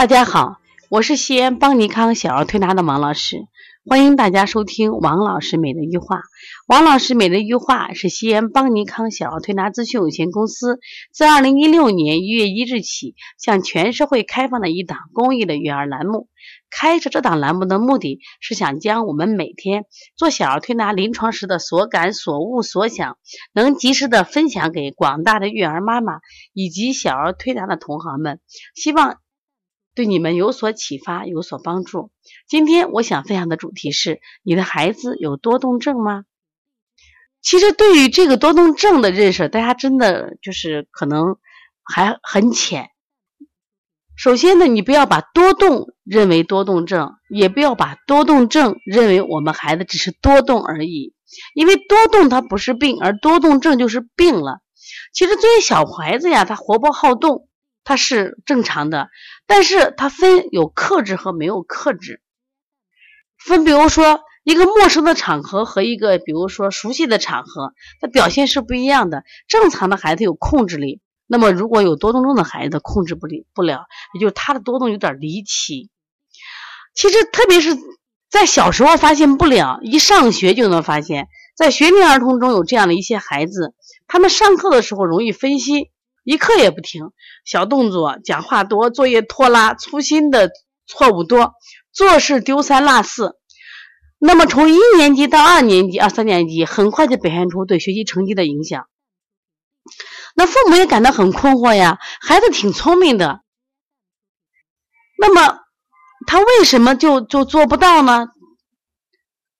[0.00, 0.56] 大家好，
[0.88, 3.36] 我是西安邦尼康小儿推拿的王老师，
[3.84, 6.22] 欢迎大家收听王老师每日一句话。
[6.66, 10.78] 王老师每日一句话是西安邦尼康小儿推拿咨询有限公司
[11.12, 16.28] 自二零一六年一月一日起向全社会开放的一档公益的育儿栏目。
[16.70, 19.84] 开设这档栏目的目的是想将我们每天
[20.16, 23.18] 做小儿推拿临床时的所感所悟所想，
[23.52, 26.20] 能及时的分享给广大的育儿妈妈
[26.54, 28.40] 以及小儿推拿的同行们，
[28.74, 29.18] 希望。
[29.94, 32.10] 对你们有所启发，有所帮助。
[32.46, 36.24] 今天我想分享的主题是：你的孩子有多动症吗？
[37.42, 41.38] 其实对于这个多动症的认识，大家真的就是可能
[41.82, 42.90] 还很浅。
[44.14, 51.14] 首先呢，你不要把多动认为多动症，也不要把多动症认为我们孩子只是多动而已。
[51.54, 54.60] 因为多动它不是病，而多动症就是病了。
[55.12, 57.48] 其实作为小孩子呀，他活泼好动。
[57.82, 59.08] 他是正常的，
[59.50, 62.20] 但是它分有克制和没有克制。
[63.36, 69.24] 分比如说一个陌生的场合和一个比如说熟悉的场合，它表现是不一样的。
[69.48, 75.90] 正常的孩子有控制力，那么如果有多动症的孩子控制不力不了，也就是他的多动有点离奇。
[76.94, 77.76] 其实特别是
[78.28, 81.26] 在小时候发现不了，一上学就能发现。
[81.56, 83.74] 在学龄儿童中有这样的一些孩子，
[84.06, 85.90] 他们上课的时候容易分心。
[86.22, 87.10] 一刻也不停，
[87.44, 90.50] 小动作，讲话多，作业拖拉，粗心的
[90.86, 91.54] 错误多，
[91.92, 93.36] 做事丢三落四。
[94.18, 98.86] 那么从一年级到二年级、二三年级，很快就表现出对学习成绩的影响。
[100.34, 103.40] 那父母也感到很困惑呀，孩子挺聪明的，
[105.18, 105.60] 那么
[106.26, 108.28] 他为什么就就做不到呢？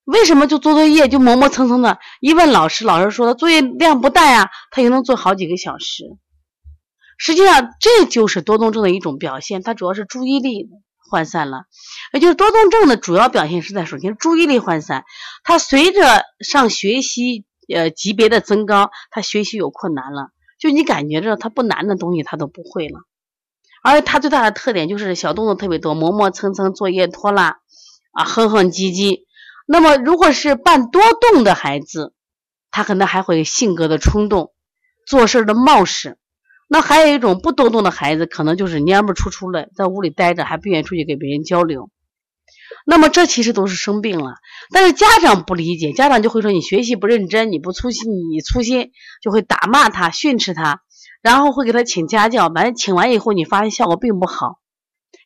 [0.03, 1.97] 为什么就做作业就磨磨蹭蹭的？
[2.19, 6.03] 一问老师，老师说他作业量不大呀，他也能做好几个小时。
[7.23, 10.71] 实际上，这就是多动症的一种表现，它主要是注意力
[11.11, 11.65] 涣散了。
[12.13, 15.03] 也就是多动症的主要表现是在首先注意力涣散，
[15.43, 20.29] 他随着上学习呃级别的增高，他学习有困难了，
[20.59, 23.01] 就你感觉着他不难的东西他都不会了。
[23.83, 27.59] 而他最大的特点就是小动作特别多，磨磨蹭蹭，作业拖拉
[28.13, 29.19] 啊，哼哼唧唧。
[29.67, 32.15] 那么如果是伴多动的孩子，
[32.71, 34.53] 他可能还会性格的冲动，
[35.05, 36.17] 做事的冒失。
[36.73, 41.89] 那还有一种不多动的孩子，可能就是蔫不出出的，在屋里待着，还不愿意出去跟别人交流。
[42.85, 44.35] 那么这其实都是生病了。
[44.71, 50.81] 但是家长不理解，家长就会说你学习不认真，你不粗心，你粗心就会打骂他、训斥他，
[51.21, 52.47] 然后会给他请家教。
[52.47, 54.61] 反正请完以后，你发现效果并不好，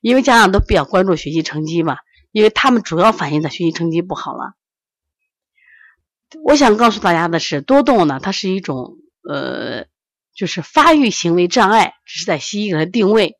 [0.01, 1.97] 因为家长都比较关注学习成绩嘛，
[2.31, 4.55] 因为他们主要反映在学习成绩不好了。
[6.43, 8.95] 我想告诉大家的是，多动呢，它是一种
[9.29, 9.85] 呃。
[10.35, 13.37] 就是发育行为障碍，只是在西医给它定位。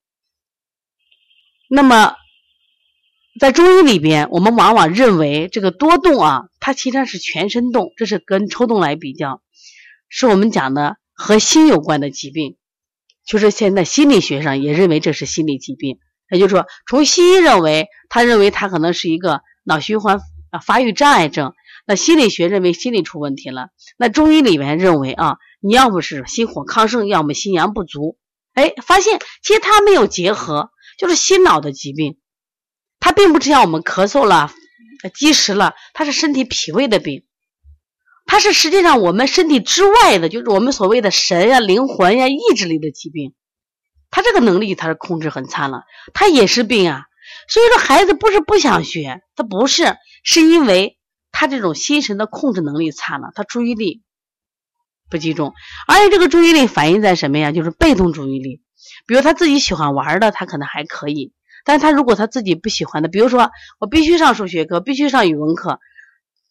[1.70, 2.16] 那么，
[3.40, 9.42] 在中医里边，我们往往认为这个多动啊，它其实是全身动，这是跟抽动来比较，
[10.10, 12.56] 是我们讲的和心有关的疾病。
[13.26, 15.98] 就是现在心理学上也认为这是心理疾病，
[16.30, 20.20] 也就是说，从西医认为，他认为他可能是一个脑循环
[20.60, 21.54] 发育障碍症，
[21.86, 25.38] 那心理学认为心理出问题了，那中医里面认为啊。
[25.62, 28.20] 你要么是心火亢盛，要么心阳不足。
[28.54, 32.20] 哎，发现其实它没有结合，就是心脑的疾病。
[33.00, 34.52] 它并不是像我们咳嗽了、
[35.16, 37.26] 积食了，它是身体脾胃的病。
[38.28, 43.34] 它是实际上我们身体之外的，就是我们所谓的神呀、灵魂呀、意志力的疾病。
[44.12, 45.82] 他这个能力他是控制很差了，
[46.14, 47.06] 他也是病啊。
[47.48, 50.98] 所以说孩子不是不想学，他不是，是因为
[51.32, 54.02] 他这种心神的控制能力差了，他注意力。
[55.08, 55.54] 不集中，
[55.88, 57.52] 而且这个注意力反映在什么呀？
[57.52, 58.64] 就是被动注意力。
[59.06, 61.32] 比如他自己喜欢玩的，他可能还可以；
[61.64, 65.80] 但是他如果他自己不喜欢的，比如说我必须上数学课，必须上语文课，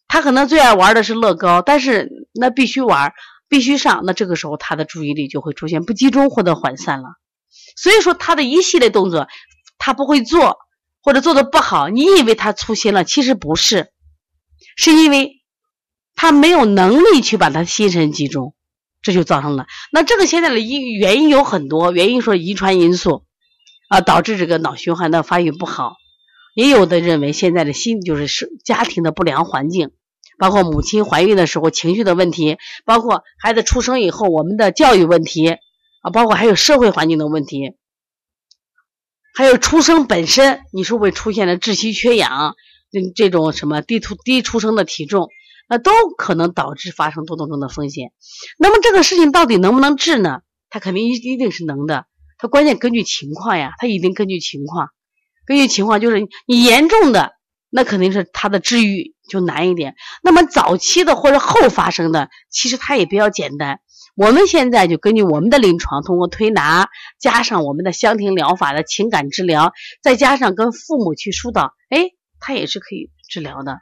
[0.07, 3.13] 他可能最爱玩的是乐高，但是那必须玩，
[3.49, 7.09] 必须上，那这个时候他的注意力就会出现不集中或者涣散了。
[7.75, 9.27] 所以说他的一系列动作
[9.77, 10.59] 他不会做，
[11.05, 13.91] 或者做的不好，你以为他粗心了，其实不是，
[14.75, 15.41] 是因为。
[16.17, 18.55] 他没有能力去把他心神集中，
[19.01, 19.67] 这就造成了。
[19.91, 23.25] 那这个现在的因原因有很多，原因说遗传因素
[23.89, 25.97] 啊，导致这个脑循环的发育不好。
[26.55, 29.91] 也有的认为现在的心就是是家庭的不良环境，
[30.37, 35.57] 包括母亲怀孕的时候情绪的问题，包括孩子出生以后我们的教育问题
[36.01, 37.73] 啊，包括还有社会环境的问题，
[39.35, 42.55] 还有出生本身，你是不是出现了窒息缺氧，
[42.89, 45.27] 这这种什么低出低出生的体重。
[45.67, 48.11] 那都可能导致发生多动症的风险。
[48.59, 50.41] 那么这个事情到底能不能治呢？
[50.69, 52.05] 它肯定一一定是能的。
[52.37, 54.89] 它关键根据情况呀，它一定根据情况。
[55.43, 57.33] 根据情况，就是你严重的，
[57.71, 59.95] 那肯定是它的治愈就难一点。
[60.21, 63.79] 那么早期的或者后发生的，其实它也比较简单。
[64.15, 66.87] 我们现在就根据我们的临床，通过推拿，
[67.19, 72.05] 加上我们的香庭疗法的情感治疗，再加上跟父母去疏导，哎，
[72.39, 73.77] 它也是可以治疗的。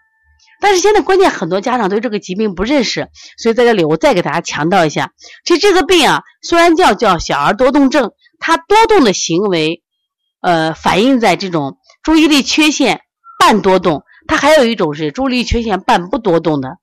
[0.60, 5.12] 但是现在关键很多家长对这个疾病不认识，所以在这里我再给大家强调一下，
[5.46, 9.84] 其实这个病啊，虽然叫叫小儿多动症，它多动的行为，
[10.42, 13.02] 呃，反映在这种注意力缺陷
[13.40, 16.78] 半多动，它还有一种是注意力缺陷半不多动的。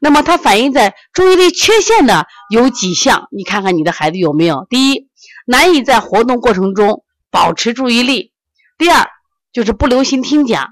[0.00, 4.66] 那么它反映在注意力缺陷的有几项，你看看你的孩子有没有？
[4.70, 5.08] 第一，
[5.46, 8.32] 难以在活动过程中保持注意力；
[8.78, 9.06] 第二，
[9.52, 10.70] 就是不留心听讲，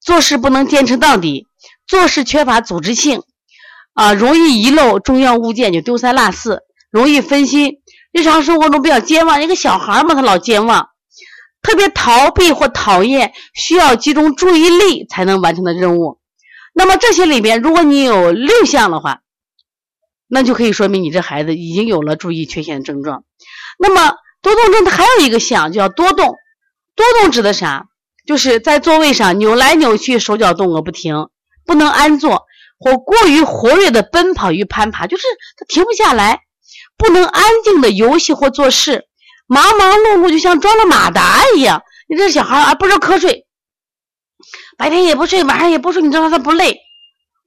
[0.00, 1.46] 做事不能坚持到底。
[1.86, 3.22] 做事缺乏组织性，
[3.94, 7.78] 啊，容易遗漏重要物件，就丢三落四，容易分心。
[8.12, 10.88] 日常生活中比较健忘，一个小孩嘛，他老健忘，
[11.62, 16.18] 特别逃避或讨厌需要集中注意力才能完成的任务。
[16.78, 19.20] 那么这些里边，如果你有六项的话，
[20.28, 23.24] 那就可以说明你这孩子已经有了注意缺陷症状。
[23.78, 26.34] 那么多动症它还有一个项叫多动，
[26.94, 27.86] 多动指的啥？
[28.26, 31.28] 就是在座位上扭来扭去，手脚动个不停。
[31.64, 32.44] 不能安坐
[32.78, 35.24] 或过于活跃的奔跑与攀爬，就是
[35.56, 36.40] 他停不下来；
[36.98, 39.06] 不能安静的游戏或做事，
[39.46, 41.82] 忙忙碌碌就像装了马达一样。
[42.06, 43.45] 你这小孩啊，不知道瞌睡，
[44.76, 46.80] 白天也不睡，晚上也不睡，你知道他不累？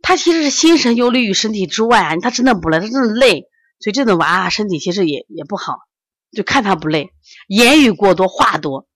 [0.02, 3.44] 他其实是心神游离于身体之外啊，他真的不累，他真的累。
[3.80, 5.78] 所以这种娃啊，身体其实也也不好，
[6.36, 7.10] 就看他不累，
[7.48, 8.88] 言语过多，话多，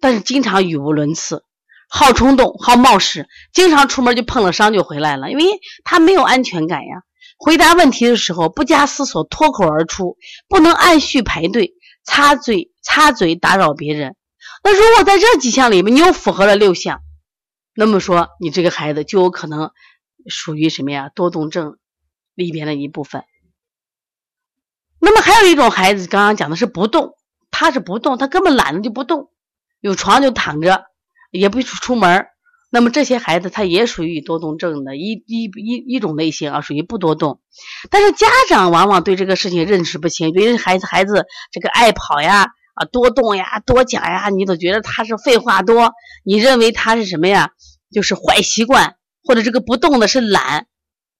[0.00, 1.44] 但是经常语无伦次。
[1.90, 5.44] 好冲动，好冒失，经常出门就碰了伤就回来了，因为
[5.84, 7.02] 他没有安全感呀。
[7.38, 10.18] 回答问题的时候不加思索，脱口而出，
[10.48, 11.72] 不能按序排队，
[12.04, 14.16] 插嘴插嘴打扰别人。
[14.62, 17.00] 那如果在这几项里面你又符合了六项，
[17.80, 19.70] 那么说你这个孩子就有可能
[20.26, 21.10] 属于什么呀？
[21.14, 21.78] 多动症
[22.34, 23.22] 里边的一部分。
[24.98, 27.14] 那么还有一种孩子，刚刚讲的是不动，
[27.52, 29.30] 他是不动，他根本懒得就不动，
[29.78, 30.86] 有床就躺着。
[31.30, 32.26] 也不出出门
[32.68, 37.40] 那么这些孩子他也属于多动症的一一一一种类型啊，属于不多动。
[37.90, 45.92] 但是家长往往对这个事情认识不清，觉得孩子孩子这个爱跑呀啊多动呀多讲呀，你都觉得他是废话多，
[46.24, 47.52] 你认为他是什么呀？
[47.92, 50.66] 就是坏习惯，或者这个不动的是懒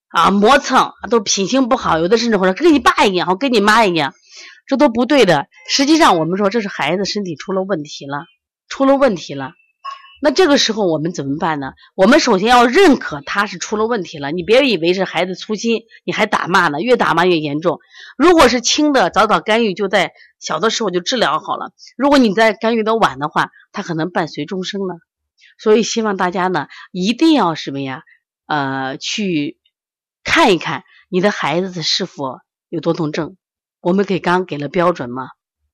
[0.09, 4.15] 啊磨蹭，都品行不好，有的甚至或者跟你爸一样，或跟你妈一样，
[4.67, 5.47] 这都不对的。
[5.69, 8.25] 实际上我们说这是孩子身体出了问题了，
[8.69, 9.53] 出了问题了。
[10.21, 11.75] 那这个时候我们怎么办呢？
[11.95, 14.33] 我们首先要认可他是出了问题了。
[14.33, 17.79] 你别以为是孩子粗心，你还打骂呢，越打骂越严重。
[18.17, 20.11] 如果是轻的，早早干预就在
[20.41, 21.71] 小的时候就治疗好了。
[21.97, 24.95] 如果你在干预的晚的话，他可能伴随终生呢。
[25.59, 28.03] 所以希望大家呢一定要什么呀？
[28.47, 29.59] 呃，去
[30.25, 32.39] 看一看你的孩子是否
[32.69, 33.37] 有多动症。
[33.81, 35.29] 我们给刚给了标准吗？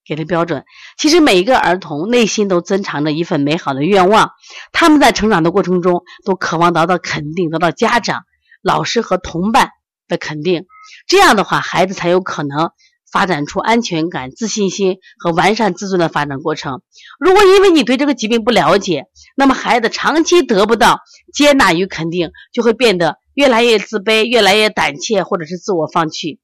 [0.06, 0.66] 给的标准，
[0.98, 4.32] 其实每一个儿童内心都珍藏着一份美好的愿望，
[4.70, 8.24] 他们在成长的过程中都渴望得到肯定，得到家长、
[8.60, 9.70] 老师和同伴
[10.06, 10.66] 的肯定。
[11.06, 12.72] 这样的话，孩子才有可能
[13.14, 16.82] 发展出安全感、自信心和完善自尊的发展过程。
[17.20, 19.06] 如果因为你对这个疾病不了解，
[19.36, 20.98] 那么孩子长期得不到
[21.32, 26.40] 接纳与肯定，就会变得越来越自卑、越来越胆怯，或者是自我放弃。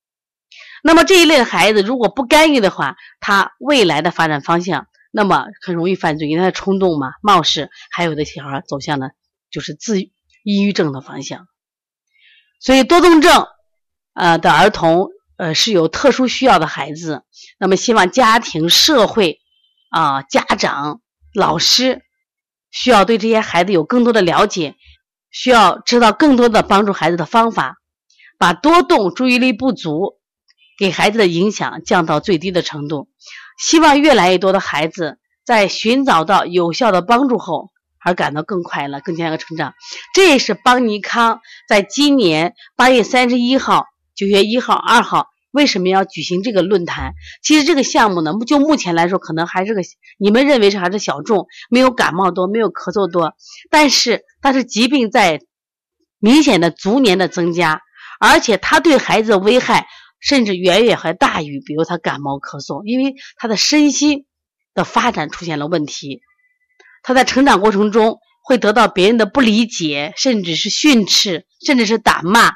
[0.84, 9.10] 那么这一类的孩子，如果不干预的话，他未来的发展方向，那么很容易犯罪，因为他冲动嘛、冒失，还有的小孩走向了
[9.50, 11.48] 就是自抑郁症的方向。
[12.60, 13.48] 所以多动症
[14.14, 15.08] 呃的儿童
[15.40, 17.23] 呃是有特殊需要的孩子，
[17.59, 19.40] 那么希望家庭、社会
[19.88, 21.00] 啊、家长、
[21.35, 22.02] 老师
[22.70, 24.75] 需要对这些孩子有更多的了解，
[25.30, 27.76] 需要知道更多的帮助孩子的方法，
[28.38, 30.18] 把多动、注意力不足。
[30.78, 33.11] 给孩子的影响降到最低的程度，
[33.59, 37.68] 希望越来越多的孩子在寻找到有效的帮助后，
[38.02, 39.75] 而感到更快乐、更加的成长。
[40.14, 43.85] 这也是邦尼康在今年八月三十一号、
[44.20, 47.14] 九月一号、二号为什么要举行这个论坛？
[47.42, 49.80] 其实这个项目呢，就目前来说，可能还是个
[50.18, 53.32] 你们认为是还是小众，没有感冒多，没有咳嗽多，
[53.70, 55.40] 但是但是疾病在
[56.18, 57.80] 明显的逐年的增加，
[58.20, 59.86] 而且它对孩子危害。
[60.22, 64.26] 甚至远远还大于，比如他感冒咳嗽，因为他的身心
[64.74, 66.20] 的发展出现了问题，
[67.02, 72.52] 他在成长过程中会得到别人的不理解，甚至是训斥，甚至是打骂，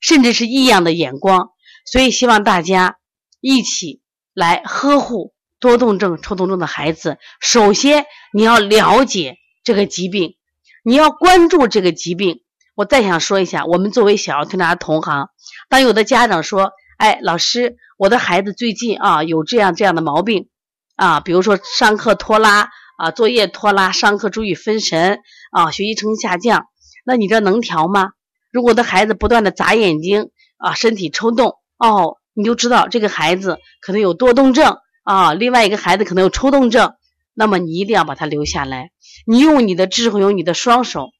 [0.00, 1.50] 甚至是异样的眼光。
[1.84, 2.96] 所以希望大家
[3.40, 4.00] 一起
[4.34, 7.18] 来呵护多动症、抽动症的孩子。
[7.40, 9.74] 首先你要了解这。
[9.74, 10.34] 个疾病，
[10.82, 12.40] 你要关注这个疾病。
[12.74, 15.28] 我再想说一下，我们作为小儿推拿同行，
[15.68, 20.48] 当有的家长说：“哎，老师，我的孩子最近啊有这样这样的毛病
[20.96, 25.20] 啊，比如说上课拖拉啊，作业拖拉，上课注意分神
[25.52, 26.66] 啊，学习成绩下降，
[27.04, 28.10] 那你这能调吗？
[28.50, 36.94] 如果的孩子不断的眨眼睛啊，身体抽动哦，你就知道这个孩子可能有多动症啊，另外一个孩子可能有抽动症，
[37.34, 38.90] 那么你一定要把他留下来，
[39.26, 41.10] 你用你的智慧，用你的双手。”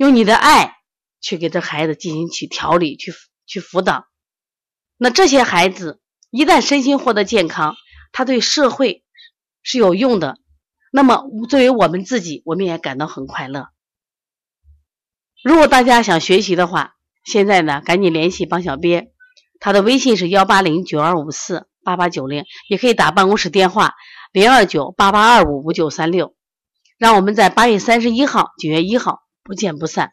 [0.00, 0.76] 用你的爱
[1.20, 3.12] 去给这孩子进行去调理、去
[3.44, 4.06] 去辅导，
[4.96, 7.74] 那这些孩子一旦身心获得健康，
[8.10, 9.04] 他对社会
[9.62, 10.38] 是有用的。
[10.90, 13.66] 那么作为我们自己，我们也感到很快乐。
[15.42, 16.94] 如果大家想学习的话，
[17.24, 19.10] 现在呢赶紧联系帮小编，
[19.58, 23.94] 他的微信是幺八零九二五四八八九零，也可以打办公室电话
[24.32, 26.34] 零二九八八二五五九三六。
[26.98, 29.20] 让我们在八月三十一号、九月一号。
[29.42, 30.12] 不见不散。